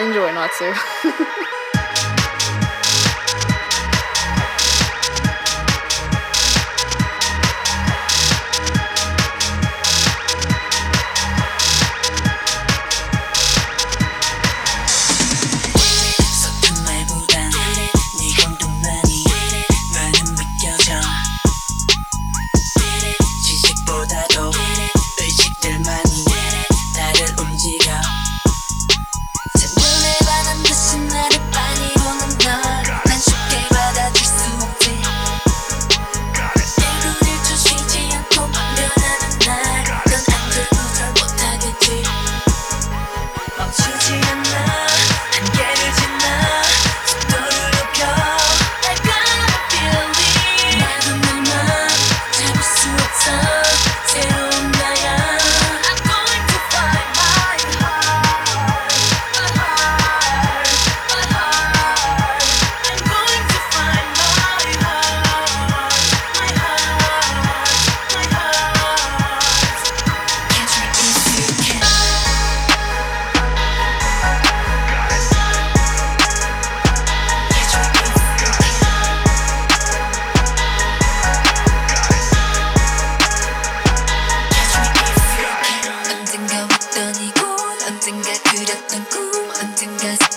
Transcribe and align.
Enjoy 0.00 0.32
Natsu. 0.32 0.72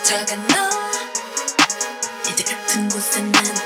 작은 0.08 0.48
너. 0.48 0.56
이제 2.32 2.42
같은 2.46 2.88
곳에 2.88 3.20
난 3.24 3.57